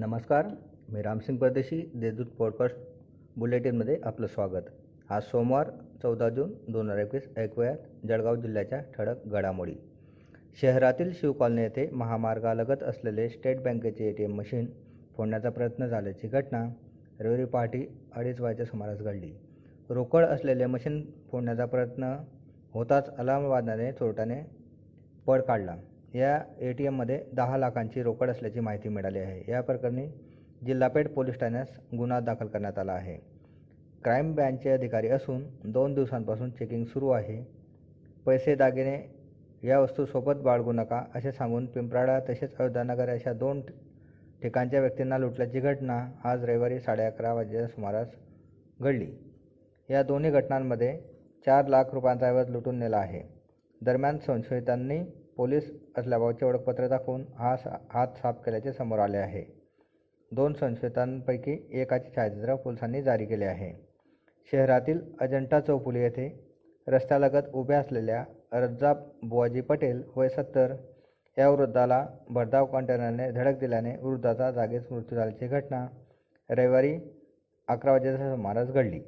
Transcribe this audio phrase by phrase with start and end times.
[0.00, 0.46] नमस्कार
[0.88, 2.76] मी रामसिंग परदेशी देशदूत पॉडकास्ट
[3.36, 4.68] बुलेटिनमध्ये आपलं स्वागत.
[5.10, 5.70] आज सोमवार
[6.02, 9.74] चौदा जून दोन हजार एकवीस ऐकूयात जळगाव जिल्ह्याच्या ठळक घडामोडी.
[10.62, 14.66] शहरातील शिव कॉलनी येथे महामार्गालगत असलेले स्टेट बँकेचे ए टी एम मशीन
[15.16, 16.64] फोडण्याचा प्रयत्न झाल्याची घटना
[17.20, 19.32] रविवारी पहाटे अडीच वाजेच्या सुमारास घडली.
[19.90, 22.16] रोकड असलेले मशीन फोडण्याचा प्रयत्न
[22.74, 24.42] होताच अलार्म वादनाने चोरट्याने
[25.26, 25.76] पळ काढला.
[26.14, 29.42] या ए टी एममध्ये दहा लाखांची रोकड असल्याची माहिती मिळाली आहे.
[29.48, 30.06] या प्रकरणी
[30.66, 33.16] जिल्हापेठ पोलीस ठाण्यास गुन्हा दाखल करण्यात आला आहे.
[34.04, 37.44] क्राईम ब्रँचचे अधिकारी असून दोन दिवसांपासून चेकिंग सुरू आहे.
[38.26, 38.98] पैसे दागिने
[39.62, 43.60] या वस्तू सोबत बाळगू नका असे सांगून पिंपराळा तसेच अयोध्यानगर अशा दोन
[44.42, 48.08] ठिकाणच्या व्यक्तींना लुटल्याची घटना आज रविवारी साडे अकरा वाजेच्या सुमारास
[48.80, 49.06] घडली.
[49.88, 50.98] या दोन्ही घटनांमध्ये
[51.46, 53.22] चार लाख रुपयांचा ऐवज लुटून नेला आहे.
[53.80, 54.98] दरम्यान संशयितांनी
[55.40, 59.42] पोलीस असल्याबाबतचे ओळखपत्र दाखवून हा सा हात साफ केल्याचे समोर आले आहे.
[60.32, 63.70] दोन संशयितांपैकी एकाचे छायाचित्र पोलिसांनी जारी केले आहे.
[64.52, 66.28] शहरातील अजंठा चौफुली येथे
[66.86, 70.74] रस्त्यालगत उभ्या असलेल्या रज्जाब बुवाजी पटेल वय सत्तर
[71.36, 75.86] या वृद्धाला भरधाव कंटेनरने धडक दिल्याने वृद्धाचा जागीच मृत्यू झाल्याची घटना
[76.50, 76.94] रविवारी
[77.68, 79.00] अकरा वाजेच्या सुमारास घडली.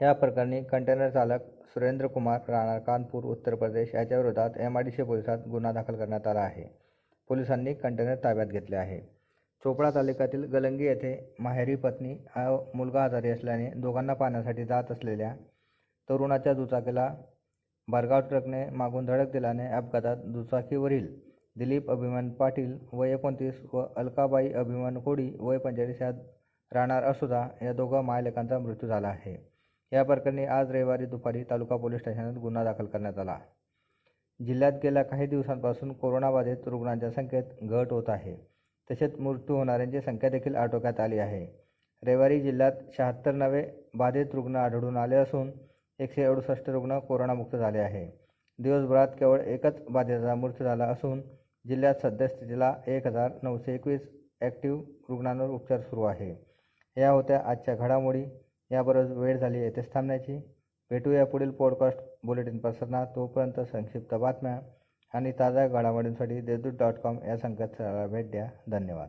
[0.00, 4.90] ह्या प्रकरणी कंटेनर चालक सुरेंद्र कुमार राणा कानपूर उत्तर प्रदेश याच्या विरोधात एम आय डी
[4.90, 6.66] सी पोलिसात गुन्हा दाखल करण्यात आला आहे.
[7.30, 9.00] पोलिसांनी कंटेनर ताब्यात घेतले आहे.
[9.62, 15.34] चोपडा तालुक्यातील गलंगी येथे माहेरी पत्नी हा मुलगा आजारी असल्याने दोघांना पाहण्यासाठी जात असलेल्या
[16.08, 17.08] तरुणाच्या दुचाकीला
[17.88, 21.06] भरगाव ट्रकने मागून धडक दिल्याने अपघातात दुचाकीवरील
[21.56, 26.10] दिलीप अभिमान पाटील वय एकोणतीस व अलकाबाई अभिमान कोडी वय पंचेचाळीस या
[26.72, 29.36] राहणार असुदा या दोघा मायलेकांचा मृत्यू झाला आहे.
[29.92, 33.38] या प्रकरणी आज रविवारी दुपारी तालुका पोलीस स्टेशनात गुन्हा दाखल करण्यात आला.
[34.40, 38.36] जिल्ह्यात गेल्या काही दिवसांपासून कोरोनाबाधित रुग्णांच्या संख्येत घट होत आहे.
[38.90, 41.46] तसेच मृत्यू होणाऱ्यांची संख्या देखील आटोक्यात आली आहे.
[42.02, 45.50] रविवारी जिल्ह्यात शहात्तर नवे बाधित रुग्ण आढळून आले असून
[45.98, 48.06] एकशे अडुसष्ट रुग्ण कोरोनामुक्त झाले आहे.
[48.58, 51.22] दिवसभरात केवळ एकच बाधिताचा मृत्यू झाला असून
[51.64, 54.08] जिल्ह्यात सद्यस्थितीला एक हजार नऊशे एकवीस
[54.40, 56.34] ॲक्टिव्ह रुग्णांवर उपचार सुरू आहे.
[56.96, 58.24] या होत्या आजच्या घडामोडी.
[58.70, 60.38] याबरोबर वेळ झाली येथेच थांबण्याची.
[60.90, 64.58] भेटूया पुढील पॉडकास्ट बुलेटिन पसरणार तोपर्यंत संक्षिप्त बातम्या
[65.14, 68.48] आणि ताज्या घडामोडींसाठी देशदूत डॉट कॉम या संकेतस्थळाला भेट द्या.
[68.70, 69.08] धन्यवाद.